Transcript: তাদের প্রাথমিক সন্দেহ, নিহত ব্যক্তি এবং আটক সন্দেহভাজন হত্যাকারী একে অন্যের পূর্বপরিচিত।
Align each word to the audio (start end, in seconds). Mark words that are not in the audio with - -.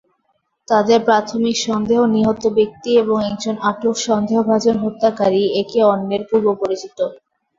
তাদের 0.67 0.99
প্রাথমিক 1.05 1.55
সন্দেহ, 1.59 1.99
নিহত 2.15 2.43
ব্যক্তি 2.57 2.89
এবং 3.01 3.17
আটক 3.63 3.95
সন্দেহভাজন 4.07 4.75
হত্যাকারী 4.83 5.43
একে 5.61 5.79
অন্যের 5.85 6.21
পূর্বপরিচিত। 6.29 6.97